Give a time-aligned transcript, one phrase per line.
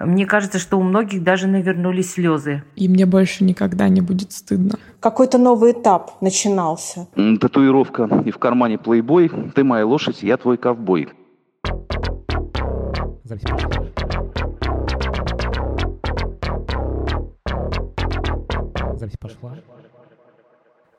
[0.00, 2.62] Мне кажется, что у многих даже навернулись слезы.
[2.76, 4.78] И мне больше никогда не будет стыдно.
[5.00, 7.08] Какой-то новый этап начинался.
[7.40, 9.30] Татуировка и в кармане плейбой.
[9.54, 11.08] Ты моя лошадь, я твой ковбой.
[13.24, 13.86] Запись пошла.
[18.96, 19.56] Запись пошла.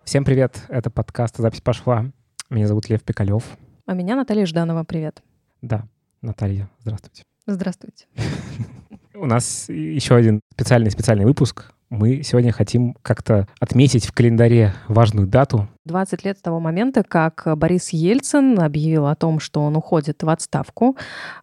[0.04, 2.06] Всем привет, это подкаст «Запись пошла».
[2.50, 3.44] Меня зовут Лев Пикалев.
[3.86, 4.84] А меня Наталья Жданова.
[4.84, 5.22] Привет.
[5.62, 5.84] Да,
[6.22, 7.24] Наталья, здравствуйте.
[7.46, 8.08] Здравствуйте.
[9.22, 11.74] У нас еще один специальный-специальный выпуск.
[11.90, 15.68] Мы сегодня хотим как-то отметить в календаре важную дату.
[15.86, 20.30] 20 лет с того момента, как Борис Ельцин объявил о том, что он уходит в
[20.30, 20.96] отставку.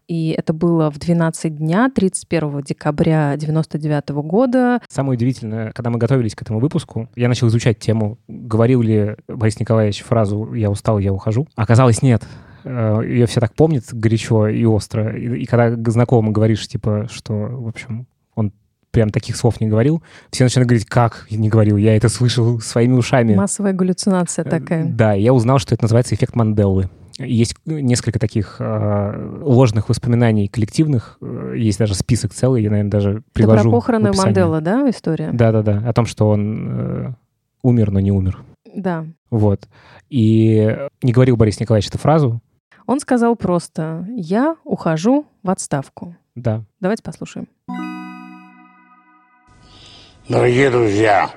[0.09, 4.81] И это было в 12 дня, 31 декабря 99 года.
[4.89, 9.61] Самое удивительное, когда мы готовились к этому выпуску, я начал изучать тему, говорил ли Борис
[9.61, 11.47] Николаевич фразу «я устал, я ухожу».
[11.57, 12.23] Оказалось, нет
[12.67, 15.17] ее все так помнят горячо и остро.
[15.17, 18.53] И, и когда знакомым говоришь, типа, что, в общем, он
[18.91, 22.95] прям таких слов не говорил, все начинают говорить, как не говорил, я это слышал своими
[22.95, 23.35] ушами.
[23.35, 24.87] Массовая галлюцинация такая.
[24.87, 26.89] Да, я узнал, что это называется эффект Манделлы.
[27.19, 31.19] Есть несколько таких э, ложных воспоминаний коллективных.
[31.55, 33.61] Есть даже список целый, я, наверное, даже приложу.
[33.61, 35.31] Это про похороны Манделла, да, история?
[35.33, 37.15] Да-да-да, о том, что он э,
[37.63, 38.39] умер, но не умер.
[38.75, 39.07] Да.
[39.31, 39.67] Вот.
[40.11, 42.43] И не говорил Борис Николаевич эту фразу.
[42.87, 46.17] Он сказал просто «Я ухожу в отставку».
[46.35, 46.65] Да.
[46.81, 47.49] Давайте послушаем.
[50.29, 51.31] Дорогие друзья,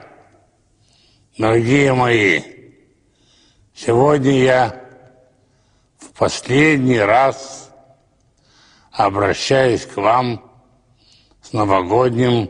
[1.37, 2.41] дорогие мои,
[3.73, 4.83] сегодня я
[5.97, 7.71] в последний раз
[8.91, 10.43] обращаюсь к вам
[11.41, 12.49] с новогодним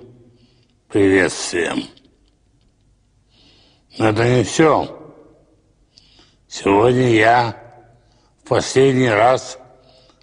[0.87, 1.83] приветствием.
[3.97, 4.97] Но это не все.
[6.47, 7.68] Сегодня я
[8.49, 9.57] последний раз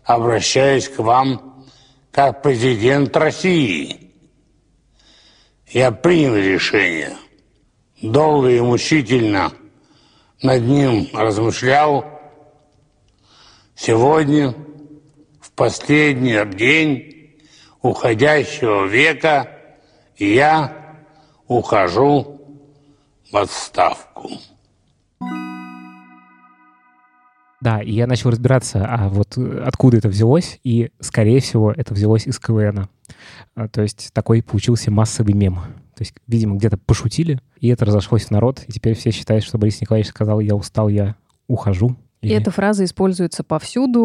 [0.05, 1.65] обращаюсь к вам
[2.13, 4.03] как президент России–
[5.69, 7.17] я принял решение.
[8.01, 9.53] Долго и мучительно
[10.43, 12.05] над ним размышлял.
[13.75, 14.55] Сегодня,
[15.41, 17.37] в последний день
[17.83, 19.59] уходящего века,
[20.17, 20.97] я
[21.49, 22.41] ухожу
[23.31, 24.31] в отставку.
[27.67, 32.25] Да, и я начал разбираться, а вот откуда это взялось, и, скорее всего, это взялось
[32.25, 32.87] из КВН.
[33.57, 35.57] А, то есть такой получился массовый мем.
[35.97, 39.59] То есть, видимо, где-то пошутили, и это разошлось в народ, и теперь все считают, что
[39.59, 41.17] Борис Николаевич сказал «я устал, я
[41.49, 41.97] ухожу».
[42.23, 44.01] И эта фраза используется повсюду,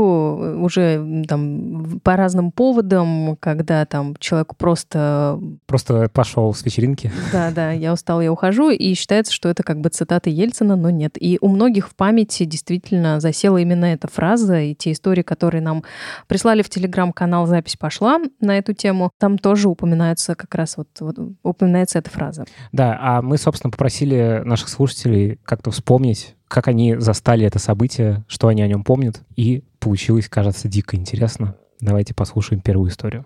[0.60, 5.40] уже там по разным поводам, когда там человеку просто...
[5.66, 7.12] Просто пошел с вечеринки.
[7.32, 10.90] Да, да, я устал, я ухожу, и считается, что это как бы цитата Ельцина, но
[10.90, 11.18] нет.
[11.20, 15.84] И у многих в памяти действительно засела именно эта фраза, и те истории, которые нам
[16.28, 21.18] прислали в телеграм-канал «Запись пошла» на эту тему, там тоже упоминается как раз вот, вот
[21.44, 22.46] упоминается эта фраза.
[22.72, 28.50] Да, а мы, собственно, попросили наших слушателей как-то вспомнить как они застали это событие, что
[28.50, 29.22] они о нем помнят.
[29.38, 31.56] И получилось, кажется, дико интересно.
[31.80, 33.26] Давайте послушаем первую историю.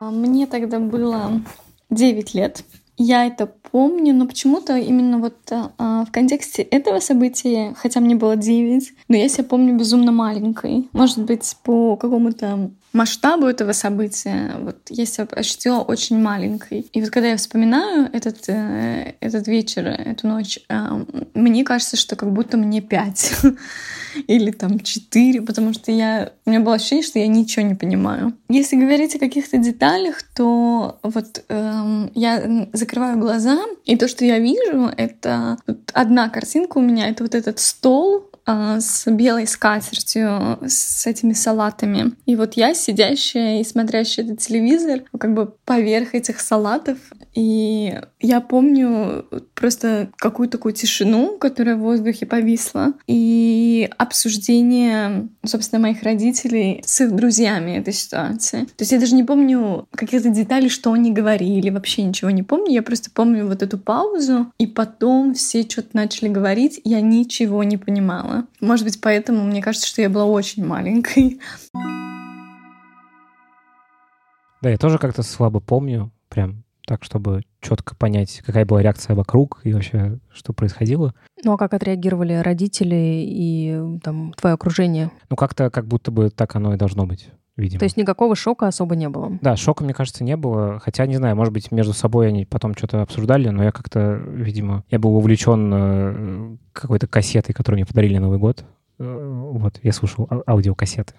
[0.00, 1.42] А, мне тогда было
[1.90, 2.64] 9 лет.
[2.96, 8.36] Я это помню, но почему-то именно вот а, в контексте этого события, хотя мне было
[8.36, 10.88] 9, но я себя помню безумно маленькой.
[10.92, 16.80] Может быть, по какому-то масштабу этого события, вот я себя ощутила очень маленькой.
[16.92, 21.04] И вот когда я вспоминаю этот, э, этот вечер, эту ночь, э,
[21.34, 23.32] мне кажется, что как будто мне пять
[24.26, 28.34] или там четыре, потому что я, у меня было ощущение, что я ничего не понимаю.
[28.48, 34.38] Если говорить о каких-то деталях, то вот э, я закрываю глаза, и то, что я
[34.38, 40.58] вижу, это вот одна картинка у меня, это вот этот стол, а, с белой скатертью,
[40.66, 42.12] с этими салатами.
[42.26, 46.98] И вот я, сидящая и смотрящая этот телевизор, как бы поверх этих салатов.
[47.34, 56.02] И я помню просто какую-то такую тишину, которая в воздухе повисла, и обсуждение, собственно, моих
[56.02, 58.64] родителей с их друзьями этой ситуации.
[58.64, 62.72] То есть я даже не помню каких-то деталей, что они говорили, вообще ничего не помню.
[62.72, 67.76] Я просто помню вот эту паузу, и потом все что-то начали говорить, я ничего не
[67.76, 68.46] понимала понимала.
[68.60, 71.40] Может быть, поэтому мне кажется, что я была очень маленькой.
[74.62, 79.60] Да, я тоже как-то слабо помню, прям так, чтобы четко понять, какая была реакция вокруг
[79.64, 81.14] и вообще, что происходило.
[81.44, 85.10] Ну а как отреагировали родители и там твое окружение?
[85.30, 87.78] Ну как-то как будто бы так оно и должно быть видимо.
[87.80, 89.38] То есть никакого шока особо не было?
[89.40, 90.78] Да, шока, мне кажется, не было.
[90.78, 94.84] Хотя, не знаю, может быть, между собой они потом что-то обсуждали, но я как-то, видимо,
[94.90, 98.64] я был увлечен э, какой-то кассетой, которую мне подарили на Новый год.
[98.98, 101.14] Э, вот, я слушал а- аудиокассеты.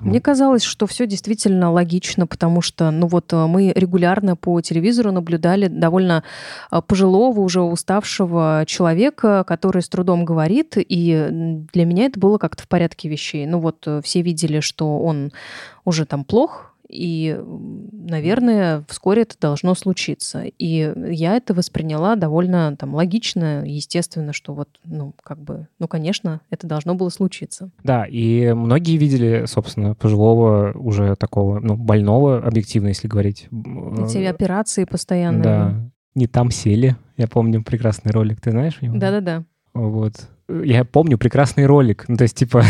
[0.00, 5.12] Мне казалось, что все действительно логично, потому что, ну вот, э, мы регулярно по телевизору
[5.12, 6.24] наблюдали довольно
[6.70, 11.28] э, пожилого, уже уставшего человека, который с трудом говорит, и
[11.72, 13.46] для меня это было как-то в порядке вещей.
[13.46, 15.32] Ну вот, э, все видели, что он
[15.84, 17.38] уже там плох, и,
[17.92, 20.44] наверное, вскоре это должно случиться.
[20.58, 26.40] И я это восприняла довольно там логично, естественно, что вот, ну, как бы, ну, конечно,
[26.50, 27.70] это должно было случиться.
[27.84, 33.48] Да, и многие видели, собственно, пожилого уже такого, ну, больного, объективно, если говорить.
[33.50, 35.42] Эти операции постоянные.
[35.42, 35.90] Да.
[36.14, 36.96] Не там сели.
[37.16, 38.40] Я помню прекрасный ролик.
[38.40, 38.96] Ты знаешь его?
[38.96, 39.44] Да-да-да.
[39.74, 40.14] Вот.
[40.48, 42.06] Я помню прекрасный ролик.
[42.08, 42.64] Ну, то есть, типа,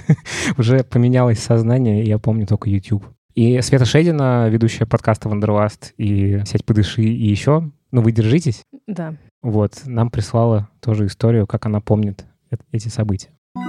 [0.58, 3.04] уже поменялось сознание, и я помню только YouTube.
[3.38, 8.64] И Света Шедина, ведущая подкаста «Wanderlust» и «Сядь, подыши» и еще, ну, вы держитесь.
[8.88, 9.14] Да.
[9.42, 12.24] Вот, нам прислала тоже историю, как она помнит
[12.72, 13.28] эти события.
[13.54, 13.62] В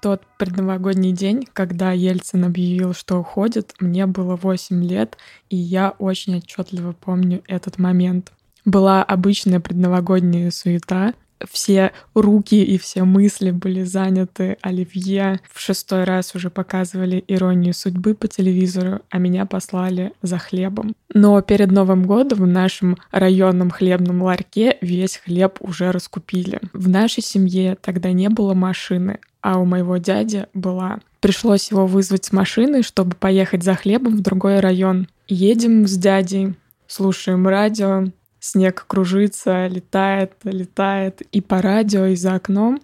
[0.00, 5.18] тот предновогодний день, когда Ельцин объявил, что уходит, мне было 8 лет,
[5.50, 8.32] и я очень отчетливо помню этот момент.
[8.64, 11.12] Была обычная предновогодняя суета,
[11.48, 15.40] все руки и все мысли были заняты Оливье.
[15.52, 20.94] В шестой раз уже показывали «Иронию судьбы» по телевизору, а меня послали за хлебом.
[21.12, 26.60] Но перед Новым годом в нашем районном хлебном ларьке весь хлеб уже раскупили.
[26.72, 31.00] В нашей семье тогда не было машины, а у моего дяди была.
[31.20, 35.08] Пришлось его вызвать с машиной, чтобы поехать за хлебом в другой район.
[35.28, 36.54] Едем с дядей,
[36.86, 38.06] слушаем радио,
[38.40, 42.80] снег кружится, летает, летает и по радио, и за окном.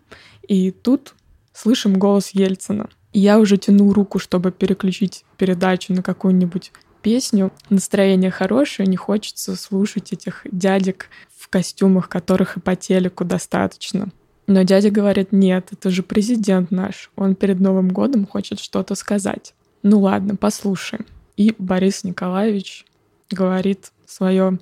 [0.47, 1.15] И тут
[1.53, 2.89] слышим голос Ельцина.
[3.13, 6.73] И я уже тяну руку, чтобы переключить передачу на какую-нибудь
[7.03, 7.53] песню.
[7.71, 14.09] Настроение хорошее, не хочется слушать этих дядек в костюмах, которых и по телеку достаточно.
[14.47, 19.55] Но дядя говорит, нет, это же президент наш, он перед Новым годом хочет что-то сказать.
[19.83, 21.07] Ну ладно, послушаем.
[21.37, 22.85] И Борис Николаевич
[23.31, 24.59] говорит свое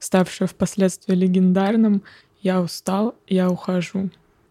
[0.00, 2.02] ставшее впоследствии легендарным
[2.40, 4.10] «Я устал, я ухожу».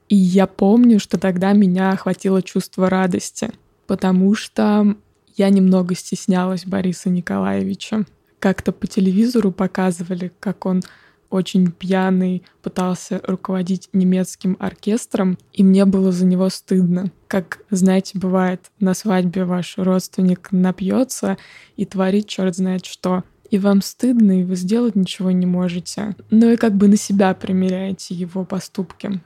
[0.09, 3.51] И я помню, что тогда меня охватило чувство радости,
[3.88, 4.95] потому что
[5.35, 8.05] я немного стеснялась Бориса Николаевича.
[8.39, 10.81] Как-то по телевизору показывали, как он
[11.29, 17.11] очень пьяный пытался руководить немецким оркестром, и мне было за него стыдно.
[17.27, 21.38] Как, знаете, бывает, на свадьбе ваш родственник напьется
[21.75, 26.15] и творит черт знает что и вам стыдно, и вы сделать ничего не можете.
[26.29, 29.21] Но и как бы на себя примеряете его поступки,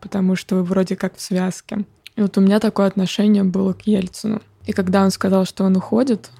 [0.00, 1.84] потому что вы вроде как в связке.
[2.16, 4.42] И вот у меня такое отношение было к Ельцину.
[4.66, 6.30] И когда он сказал, что он уходит,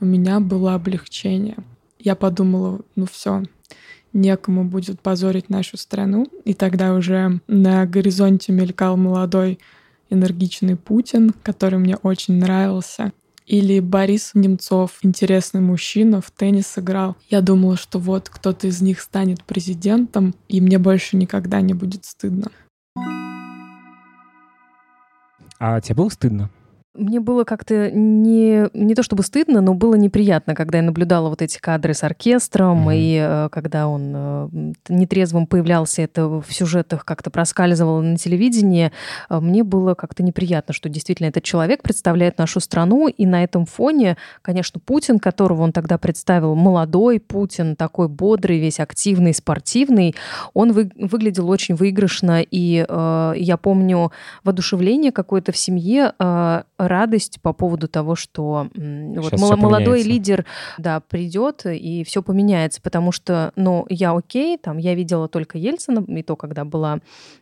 [0.00, 1.56] у меня было облегчение.
[1.98, 3.42] Я подумала, ну все,
[4.12, 6.26] некому будет позорить нашу страну.
[6.44, 9.58] И тогда уже на горизонте мелькал молодой
[10.08, 13.12] энергичный Путин, который мне очень нравился.
[13.50, 17.16] Или Борис Немцов, интересный мужчина, в теннис играл.
[17.28, 22.04] Я думала, что вот кто-то из них станет президентом, и мне больше никогда не будет
[22.04, 22.52] стыдно.
[25.58, 26.48] А тебе было стыдно?
[26.94, 31.40] Мне было как-то не, не то чтобы стыдно, но было неприятно, когда я наблюдала вот
[31.40, 32.96] эти кадры с оркестром, mm-hmm.
[32.96, 34.48] и э, когда он э,
[34.88, 38.90] нетрезвым появлялся, это в сюжетах как-то проскальзывало на телевидении,
[39.28, 43.66] э, мне было как-то неприятно, что действительно этот человек представляет нашу страну, и на этом
[43.66, 50.16] фоне, конечно, Путин, которого он тогда представил, молодой Путин, такой бодрый, весь активный, спортивный,
[50.54, 54.10] он вы, выглядел очень выигрышно, и э, я помню
[54.42, 60.44] воодушевление какое-то в семье, э, радость по поводу того, что вот молодой лидер,
[60.76, 66.04] да, придет и все поменяется, потому что, ну, я окей, там, я видела только Ельцина,
[66.06, 66.98] и то, когда была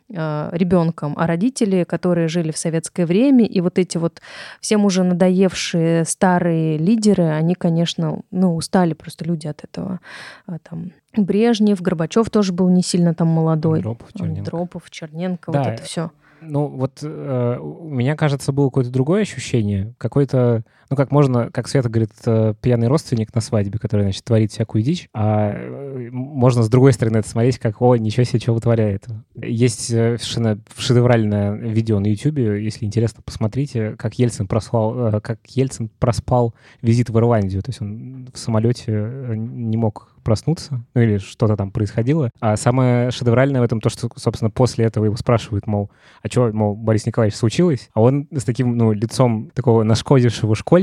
[0.09, 4.21] э, ребенком, а родители, которые жили в советское время, и вот эти вот
[4.61, 9.99] всем уже надоевшие старые лидеры, они, конечно, ну, устали просто люди от этого.
[10.47, 13.81] А, там, Брежнев, Горбачев тоже был не сильно там молодой.
[13.81, 14.43] Дропов, Черненко.
[14.43, 16.11] Дропов, Черненко, да, вот это все.
[16.41, 19.93] Ну, вот э, у меня, кажется, было какое-то другое ощущение.
[19.97, 24.51] Какой-то, ну, как можно, как Света говорит, э, пьяный родственник на свадьбе, который, значит, творит
[24.51, 25.07] всякую дичь.
[25.13, 29.05] А э, можно с другой стороны это смотреть, как, о, ничего себе, что вытворяет.
[29.35, 35.39] Есть э, совершенно шедевральное видео на YouTube, если интересно, посмотрите, как Ельцин проспал, э, как
[35.45, 37.61] Ельцин проспал визит в Ирландию.
[37.61, 38.91] То есть он в самолете
[39.35, 42.29] не мог проснуться, ну или что-то там происходило.
[42.39, 45.89] А самое шедевральное в этом то, что, собственно, после этого его спрашивают, мол,
[46.21, 47.89] а что, мол, Борис Николаевич, случилось?
[47.93, 50.78] А он с таким, ну, лицом такого нашкодившего школьника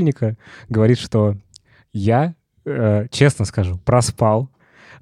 [0.69, 1.35] говорит, что
[1.93, 2.35] я,
[2.65, 4.49] э, честно скажу, проспал,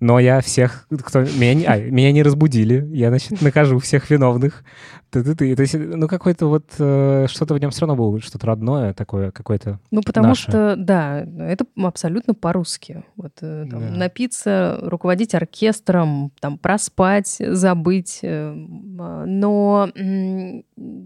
[0.01, 1.21] Но я всех, кто...
[1.21, 2.85] Меня не, а, меня не разбудили.
[2.91, 4.63] Я, значит, накажу всех виновных.
[5.09, 5.55] Ты, ты, ты.
[5.55, 6.65] То есть, ну, какой-то вот...
[6.79, 10.41] Э, что-то в нем все равно было, что-то родное такое, какое-то Ну, потому наше.
[10.41, 13.05] что, да, это абсолютно по-русски.
[13.15, 13.89] Вот э, там, Да.
[13.91, 18.19] напиться, руководить оркестром, там, проспать, забыть.
[18.21, 18.53] э,
[18.99, 19.89] а, Но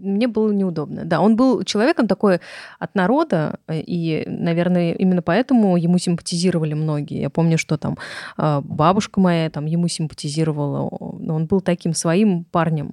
[0.00, 1.04] мне было неудобно.
[1.04, 2.40] Да, он был человеком такой
[2.78, 7.20] от народа, э, и, наверное, именно поэтому ему симпатизировали многие.
[7.20, 7.98] Я помню, что там
[8.36, 10.88] а, бабушка моя там ему симпатизировала.
[10.88, 12.92] Он был таким своим парнем.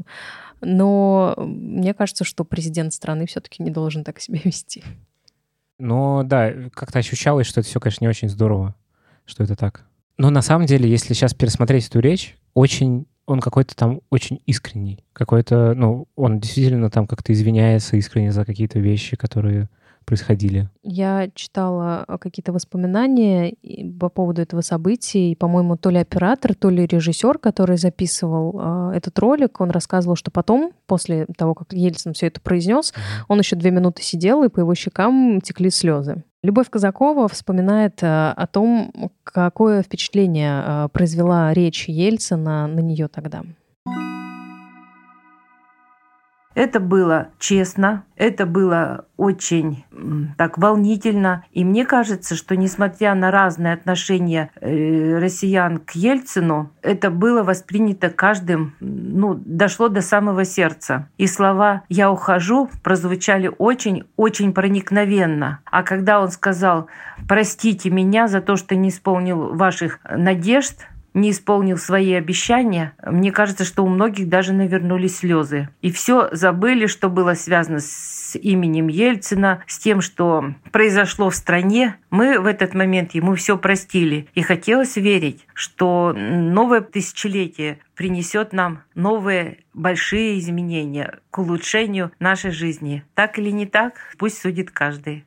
[0.62, 4.84] Но мне кажется, что президент страны все-таки не должен так себя вести.
[5.80, 8.76] Но да, как-то ощущалось, что это все, конечно, не очень здорово,
[9.26, 9.86] что это так.
[10.18, 15.04] Но на самом деле, если сейчас пересмотреть эту речь, очень он какой-то там очень искренний.
[15.14, 19.70] Какой-то, ну, он действительно там как-то извиняется искренне за какие-то вещи, которые
[20.08, 20.70] происходили.
[20.84, 23.56] Я читала а, какие-то воспоминания
[24.00, 28.92] по поводу этого события, и, по-моему, то ли оператор, то ли режиссер, который записывал а,
[28.96, 32.94] этот ролик, он рассказывал, что потом, после того, как Ельцин все это произнес,
[33.28, 36.24] он еще две минуты сидел, и по его щекам текли слезы.
[36.42, 43.44] Любовь Казакова вспоминает а, о том, какое впечатление произвела речь Ельцина на нее тогда.
[46.58, 49.86] Это было честно, это было очень
[50.40, 51.46] так волнительно.
[51.52, 58.10] И мне кажется, что несмотря на разные отношения э, россиян к Ельцину, это было воспринято
[58.10, 61.08] каждым, ну, дошло до самого сердца.
[61.20, 65.60] И слова «я ухожу» прозвучали очень-очень проникновенно.
[65.66, 66.88] А когда он сказал
[67.28, 70.88] «простите меня за то, что не исполнил ваших надежд»,
[71.18, 75.70] не исполнил свои обещания, мне кажется, что у многих даже навернулись слезы.
[75.82, 81.96] И все забыли, что было связано с именем Ельцина, с тем, что произошло в стране.
[82.12, 84.28] Мы в этот момент ему все простили.
[84.36, 93.04] И хотелось верить, что новое тысячелетие принесет нам новые большие изменения к улучшению нашей жизни.
[93.16, 95.26] Так или не так, пусть судит каждый.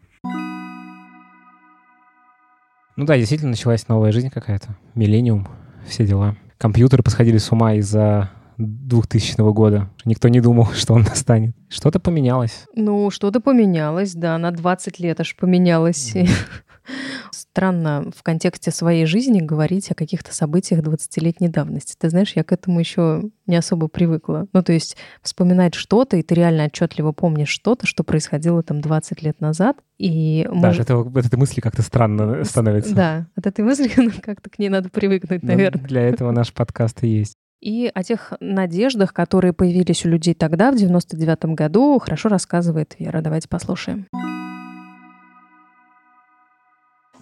[2.97, 4.77] Ну да, действительно началась новая жизнь какая-то.
[4.95, 5.49] Миллениум,
[5.87, 6.37] все дела.
[6.59, 9.89] Компьютеры посходили с ума из-за 2000 года.
[10.05, 11.55] Никто не думал, что он настанет.
[11.69, 12.67] Что-то поменялось.
[12.75, 16.15] Ну, что-то поменялось, да, на 20 лет аж поменялось.
[17.61, 21.95] Странно в контексте своей жизни говорить о каких-то событиях 20-летней давности.
[21.99, 24.47] Ты знаешь, я к этому еще не особо привыкла.
[24.55, 29.23] Ну, то есть вспоминать что-то, и ты реально отчетливо помнишь что-то, что происходило там 20
[29.23, 29.77] лет назад.
[29.99, 32.95] И Даже это, от этой мысли как-то странно становится.
[32.95, 35.85] Да, от этой мысли ну, как-то к ней надо привыкнуть, Но наверное.
[35.87, 37.35] Для этого наш подкаст и есть.
[37.61, 43.21] И о тех надеждах, которые появились у людей тогда, в 99 году, хорошо рассказывает Вера.
[43.21, 44.07] Давайте послушаем.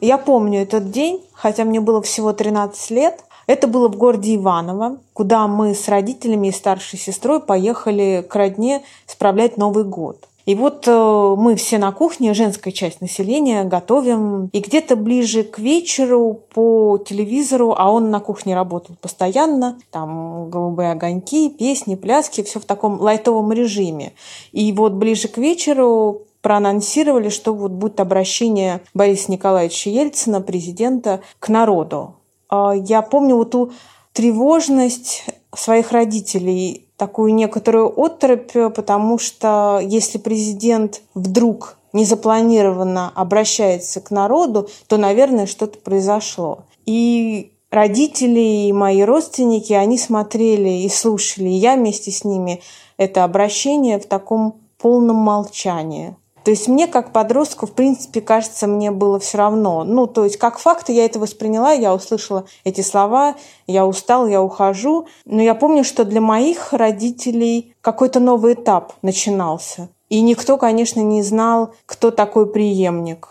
[0.01, 3.25] Я помню этот день, хотя мне было всего 13 лет.
[3.47, 8.83] Это было в городе Иваново, куда мы с родителями и старшей сестрой поехали к родне
[9.07, 10.29] справлять Новый год.
[10.49, 14.49] И вот э, мы все на кухне, женская часть населения, готовим.
[14.55, 20.93] И где-то ближе к вечеру по телевизору, а он на кухне работал постоянно, там голубые
[20.93, 24.15] огоньки, песни, пляски, все в таком лайтовом режиме.
[24.53, 31.51] И вот ближе к вечеру проанонсировали, что вот будет обращение Бориса Николаевича Ельцина, президента, к
[31.51, 32.15] народу.
[32.49, 33.73] А Я помню вот ту
[34.15, 44.71] тревожность своих родителей, такую некоторую оттропь, потому что если президент вдруг незапланированно обращается к народу,
[44.87, 46.65] то, наверное, что-то произошло.
[46.87, 52.63] И родители и мои родственники, они смотрели и слушали, и я вместе с ними
[52.97, 56.17] это обращение в таком полном молчании.
[56.49, 59.85] То есть мне, как подростку, в принципе, кажется, мне было все равно.
[59.85, 63.35] Ну, то есть как факт я это восприняла, я услышала эти слова,
[63.67, 65.09] я устал, я ухожу.
[65.27, 69.91] Но я помню, что для моих родителей какой-то новый этап начинался.
[70.09, 73.29] И никто, конечно, не знал, кто такой преемник.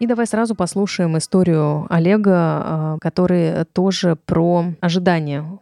[0.00, 5.60] И давай сразу послушаем историю Олега, а, который тоже про ожидания.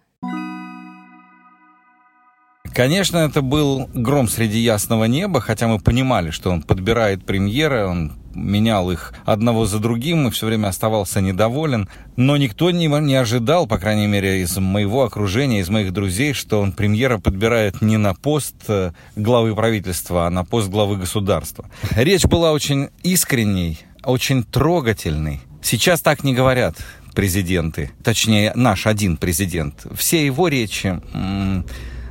[2.75, 8.13] Конечно, это был гром среди ясного неба, хотя мы понимали, что он подбирает премьеры, он
[8.35, 11.89] менял их одного за другим и все время оставался недоволен.
[12.17, 16.61] Но никто не, не ожидал, по крайней мере, из моего окружения, из моих друзей, что
[16.61, 21.69] он премьера подбирает не на пост э, главы правительства, а на пост главы государства.
[21.91, 25.41] Речь была очень искренней, очень трогательной.
[25.63, 26.77] Сейчас так не говорят
[27.15, 29.87] президенты, точнее, наш один президент.
[29.95, 31.01] Все его речи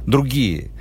[0.05, 0.71] другие.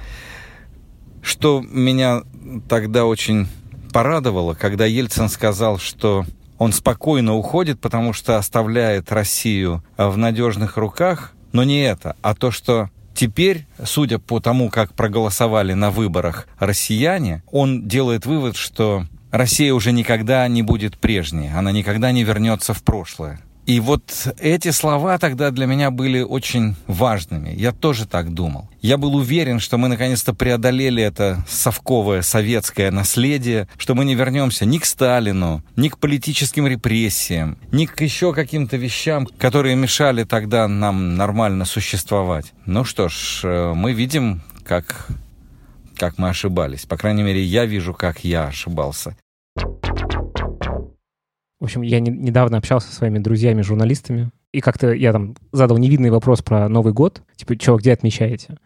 [1.22, 2.22] Что меня
[2.68, 3.46] тогда очень
[3.92, 6.24] порадовало, когда Ельцин сказал, что
[6.58, 11.32] Он спокойно уходит, потому что оставляет Россию в надежных руках.
[11.52, 17.42] Но не это, а то, что Теперь, судя по тому, как проголосовали на выборах россияне,
[17.50, 22.82] он делает вывод, что Россия уже никогда не будет прежней, она никогда не вернется в
[22.82, 23.40] прошлое.
[23.66, 24.02] И вот
[24.38, 27.50] эти слова тогда для меня были очень важными.
[27.50, 28.68] Я тоже так думал.
[28.80, 34.64] Я был уверен, что мы наконец-то преодолели это совковое советское наследие, что мы не вернемся
[34.64, 40.66] ни к Сталину, ни к политическим репрессиям, ни к еще каким-то вещам, которые мешали тогда
[40.66, 42.52] нам нормально существовать.
[42.66, 45.08] Ну что ж, э, мы видим, как,
[45.96, 46.86] как мы ошибались.
[46.86, 49.16] По крайней мере, я вижу, как я ошибался.
[51.60, 56.10] В общем, я не, недавно общался со своими друзьями-журналистами, и как-то я там задал невидный
[56.10, 58.56] вопрос про Новый год, типа, что, где отмечаете?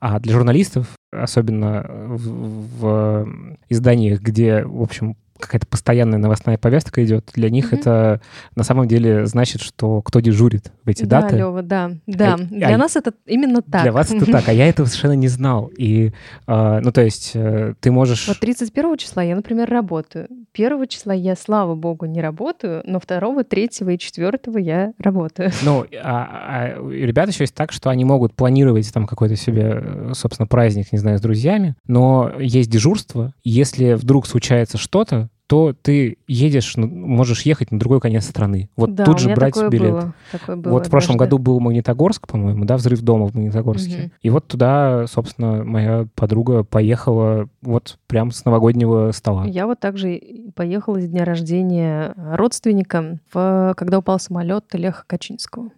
[0.00, 3.28] А для журналистов, особенно в, в
[3.68, 7.78] изданиях, где, в общем, какая-то постоянная новостная повестка идет, для них mm-hmm.
[7.78, 8.20] это
[8.54, 11.36] на самом деле значит, что кто дежурит в эти да, даты.
[11.36, 12.34] Лёва, да, да.
[12.34, 13.82] А, для а, нас это именно так.
[13.82, 15.70] Для вас это так, а я этого совершенно не знал.
[15.76, 16.12] И,
[16.46, 18.28] э, ну, то есть, э, ты можешь...
[18.28, 20.28] Вот 31 числа я, например, работаю.
[20.52, 25.50] 1 числа я, слава богу, не работаю, но 2, 3 и 4 я работаю.
[25.62, 30.46] Ну, а, а ребята еще есть так, что они могут планировать там какой-то себе, собственно,
[30.46, 33.32] праздник, не знаю, с друзьями, но есть дежурство.
[33.44, 38.68] Если вдруг случается что-то, то ты едешь, ну, можешь ехать на другой конец страны.
[38.76, 39.90] Вот да, тут же брать такое билет.
[39.92, 43.96] Было, такое было вот в прошлом году был Магнитогорск, по-моему, да, взрыв дома в Магнитогорске.
[43.96, 44.10] Угу.
[44.20, 49.46] И вот туда, собственно, моя подруга поехала вот прям с новогоднего стола.
[49.46, 50.20] Я вот также
[50.54, 55.70] поехала с дня рождения родственника, в, когда упал самолет Леха Качинского.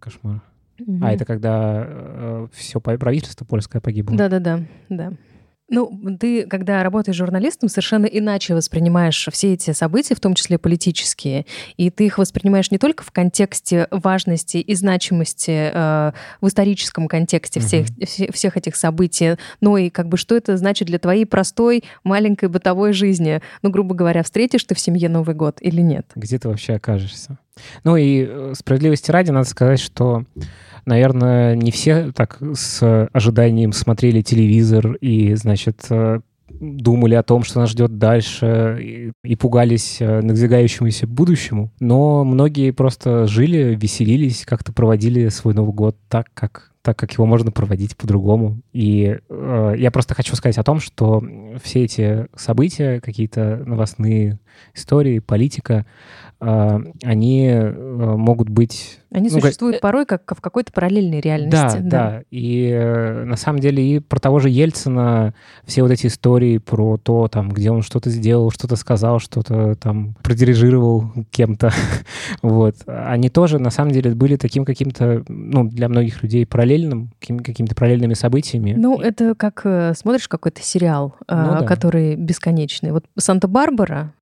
[0.00, 0.40] Кошмар.
[0.80, 1.00] Угу.
[1.02, 4.16] А это когда э, все правительство польское погибло?
[4.16, 5.12] Да-да-да, да.
[5.70, 11.44] Ну, ты, когда работаешь журналистом, совершенно иначе воспринимаешь все эти события, в том числе политические,
[11.76, 17.60] и ты их воспринимаешь не только в контексте важности и значимости э, в историческом контексте
[17.60, 18.32] всех, uh-huh.
[18.32, 22.94] всех этих событий, но и как бы что это значит для твоей простой маленькой бытовой
[22.94, 23.42] жизни.
[23.62, 26.06] Ну, грубо говоря, встретишь ты в семье Новый год или нет?
[26.14, 27.38] Где ты вообще окажешься?
[27.84, 30.24] Ну и э, справедливости ради надо сказать, что
[30.88, 36.20] наверное, не все так с ожиданием смотрели телевизор и, значит, э,
[36.60, 41.70] думали о том, что нас ждет дальше, и, и пугались э, надвигающемуся будущему.
[41.78, 47.26] Но многие просто жили, веселились, как-то проводили свой Новый год так, как так как его
[47.26, 48.62] можно проводить по-другому.
[48.72, 51.22] И э, я просто хочу сказать о том, что
[51.62, 54.38] все эти события, какие-то новостные
[54.74, 55.84] истории, политика,
[56.40, 57.70] э, они э,
[58.16, 59.00] могут быть...
[59.10, 59.82] Они ну, существуют как...
[59.82, 61.52] порой как в какой-то параллельной реальности.
[61.52, 61.80] Да, да.
[61.80, 62.22] да.
[62.30, 66.96] И э, на самом деле и про того же Ельцина все вот эти истории про
[66.96, 71.72] то, там, где он что-то сделал, что-то сказал, что-то там продирижировал кем-то,
[72.42, 76.77] вот, они тоже на самом деле были таким каким-то, ну, для многих людей параллельным,
[77.20, 78.74] какими-то параллельными событиями.
[78.76, 81.62] Ну, это как э, смотришь какой-то сериал, ну, э, да.
[81.64, 82.92] который бесконечный.
[82.92, 84.12] Вот «Санта-Барбара»,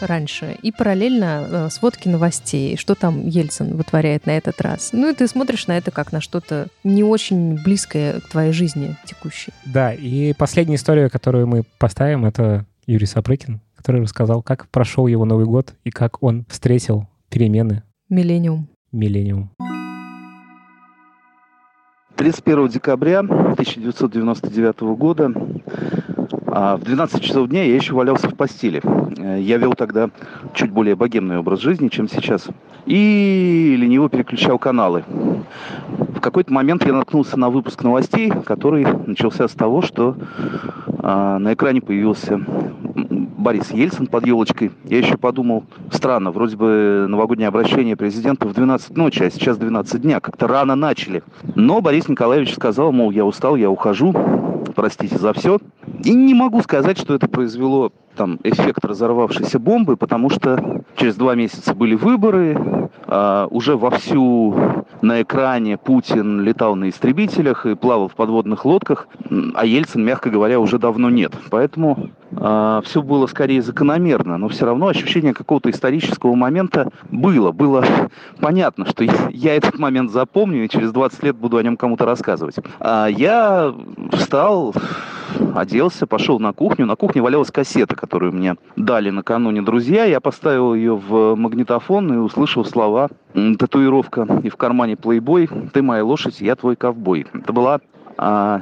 [0.00, 4.90] раньше, и параллельно э, сводки новостей, что там Ельцин вытворяет на этот раз.
[4.92, 8.96] Ну и ты смотришь на это как на что-то не очень близкое к твоей жизни
[9.04, 9.52] текущей.
[9.64, 15.24] Да, и последняя история, которую мы поставим, это Юрий Сапрыкин, который рассказал, как прошел его
[15.24, 17.82] Новый год и как он встретил перемены.
[18.08, 18.68] Миллениум.
[18.92, 19.50] Миллениум.
[22.18, 25.32] 31 декабря 1999 года
[26.48, 28.82] а в 12 часов дня я еще валялся в постели.
[29.18, 30.10] Э, я вел тогда
[30.52, 32.48] чуть более богемный образ жизни, чем сейчас.
[32.86, 35.04] И лениво переключал каналы.
[36.16, 40.16] В какой-то момент я наткнулся на выпуск новостей, который начался с того, что
[40.98, 42.40] а, на экране появился
[43.38, 44.72] Борис Ельцин под елочкой.
[44.84, 50.02] Я еще подумал, странно, вроде бы новогоднее обращение президента в 12 ночи, а сейчас 12
[50.02, 51.22] дня, как-то рано начали.
[51.54, 54.12] Но Борис Николаевич сказал, мол, я устал, я ухожу,
[54.74, 55.60] простите за все.
[56.04, 61.34] И не могу сказать, что это произвело там эффект разорвавшейся бомбы, потому что через два
[61.34, 68.14] месяца были выборы, а, уже вовсю на экране Путин летал на истребителях и плавал в
[68.14, 69.08] подводных лодках,
[69.54, 71.32] а Ельцин, мягко говоря, уже давно нет.
[71.50, 77.52] Поэтому а, все было скорее закономерно, но все равно ощущение какого-то исторического момента было.
[77.52, 77.84] Было
[78.40, 82.56] понятно, что я этот момент запомню и через 20 лет буду о нем кому-то рассказывать.
[82.80, 83.72] А я
[84.12, 84.74] встал,
[85.54, 86.86] оделся, пошел на кухню.
[86.86, 90.04] На кухне валялась кассета, которую мне дали накануне друзья.
[90.04, 93.08] Я поставил ее в магнитофон и услышал слова
[93.58, 97.26] «Татуировка и в кармане плейбой, ты моя лошадь, я твой ковбой».
[97.32, 97.80] Это была
[98.16, 98.60] а,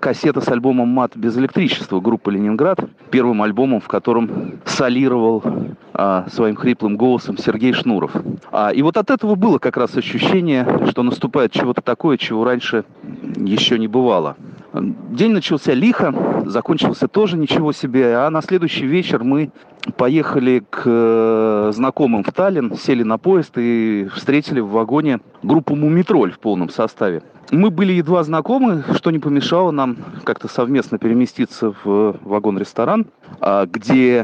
[0.00, 2.78] кассета с альбомом «Мат без электричества» группы «Ленинград»,
[3.10, 5.42] первым альбомом, в котором солировал
[5.94, 8.12] а, своим хриплым голосом Сергей Шнуров.
[8.52, 12.84] А, и вот от этого было как раз ощущение, что наступает чего-то такое, чего раньше
[13.36, 14.36] еще не бывало.
[14.72, 19.50] День начался лихо, закончился тоже ничего себе, а на следующий вечер мы
[19.96, 26.32] поехали к э, знакомым в Таллин, сели на поезд и встретили в вагоне группу «Мумитроль»
[26.32, 27.22] в полном составе.
[27.50, 33.06] Мы были едва знакомы, что не помешало нам как-то совместно переместиться в вагон-ресторан,
[33.40, 34.22] а, где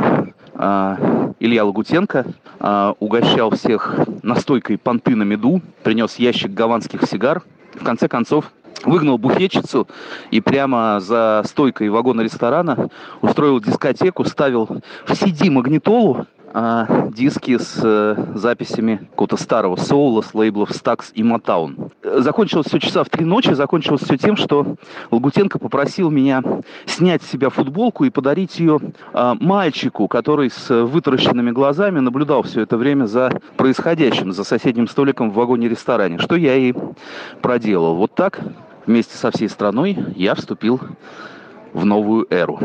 [0.54, 2.26] а, Илья Лагутенко
[2.60, 7.42] а, угощал всех настойкой понты на меду, принес ящик гаванских сигар.
[7.74, 8.52] В конце концов,
[8.84, 9.88] выгнал буфетчицу
[10.30, 18.14] и прямо за стойкой вагона ресторана устроил дискотеку, ставил в CD-магнитолу а, диски с э,
[18.36, 21.90] записями какого-то старого соула с лейблов Stax и Motown.
[22.22, 24.76] Закончилось все часа в три ночи, закончилось все тем, что
[25.10, 26.44] Лагутенко попросил меня
[26.86, 28.78] снять с себя футболку и подарить ее
[29.12, 35.32] а, мальчику, который с вытаращенными глазами наблюдал все это время за происходящим, за соседним столиком
[35.32, 36.72] в вагоне-ресторане, что я и
[37.42, 37.96] проделал.
[37.96, 38.38] Вот так
[38.86, 40.80] вместе со всей страной я вступил
[41.72, 42.58] в новую эру.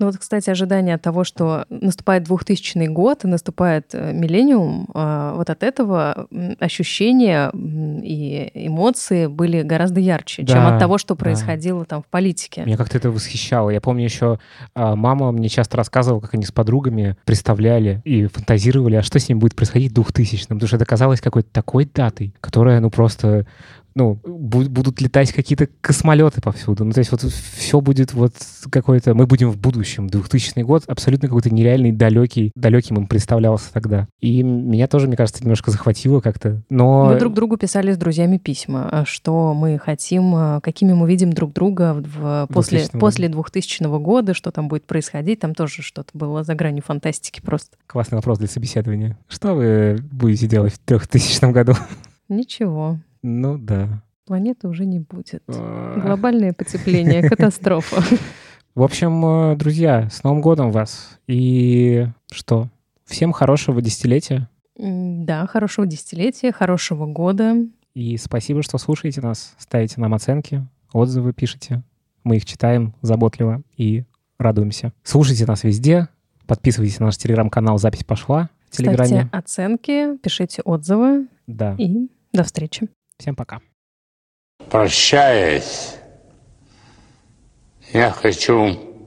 [0.00, 5.34] Ну вот, кстати, ожидание от того, что наступает 2000 год и наступает э, миллениум, а,
[5.34, 6.26] вот от этого
[6.58, 11.84] ощущения и эмоции были гораздо ярче, да, чем от того, что происходило да.
[11.84, 12.62] там в политике.
[12.64, 13.68] Меня как-то это восхищало.
[13.68, 14.38] Я помню еще
[14.74, 19.28] а, мама мне часто рассказывала, как они с подругами представляли и фантазировали, а что с
[19.28, 23.46] ним будет происходить в 2000 потому что это казалось какой-то такой датой, которая, ну, просто
[23.94, 26.84] ну, будут летать какие-то космолеты повсюду.
[26.84, 28.34] Ну, то есть вот все будет вот
[28.70, 29.14] какой-то...
[29.14, 30.08] Мы будем в будущем.
[30.08, 34.08] 2000 год абсолютно какой-то нереальный, далекий, далеким им представлялся тогда.
[34.20, 36.62] И меня тоже, мне кажется, немножко захватило как-то.
[36.70, 37.06] Но...
[37.06, 41.32] Мы друг другу писали с друзьями письма, а что мы хотим, а, какими мы видим
[41.32, 45.40] друг друга в, после, после 2000 года, что там будет происходить.
[45.40, 47.76] Там тоже что-то было за гранью фантастики просто.
[47.86, 49.18] Классный вопрос для собеседования.
[49.28, 51.74] Что вы будете делать в 3000 году?
[52.28, 52.98] Ничего.
[53.22, 54.02] Ну да.
[54.26, 55.42] Планеты уже не будет.
[55.48, 55.98] А.
[55.98, 58.02] Глобальное потепление, катастрофа.
[58.74, 61.18] В общем, э, друзья, с Новым годом вас.
[61.26, 62.68] И что?
[63.04, 64.48] Всем хорошего десятилетия.
[64.76, 67.56] Да, хорошего десятилетия, хорошего года.
[67.94, 71.82] И спасибо, что слушаете нас, ставите нам оценки, отзывы пишите.
[72.22, 74.04] Мы их читаем заботливо и
[74.38, 74.92] радуемся.
[75.02, 76.08] Слушайте нас везде,
[76.46, 79.26] подписывайтесь на наш телеграм-канал «Запись пошла» в Телеграме.
[79.26, 81.26] Ставьте оценки, пишите отзывы.
[81.46, 81.74] Да.
[81.78, 82.88] И до встречи.
[83.20, 83.60] Всем пока.
[84.70, 85.96] Прощаясь,
[87.92, 89.04] я хочу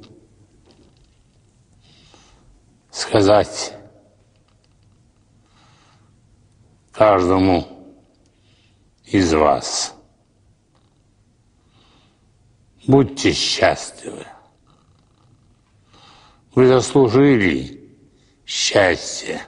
[2.92, 3.74] сказать
[6.92, 7.68] каждому
[9.04, 9.96] из вас.
[12.86, 14.28] Будьте счастливы.
[16.54, 17.90] Вы заслужили
[18.46, 19.42] счастье.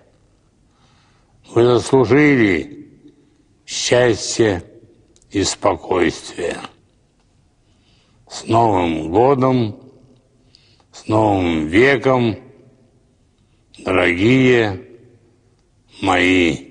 [1.50, 2.85] Вы заслужили
[3.76, 4.64] счастья
[5.32, 6.58] и спокойствия.
[8.30, 9.78] С Новым годом,
[10.94, 12.38] с Новым веком,
[13.78, 14.82] дорогие
[16.02, 16.65] мои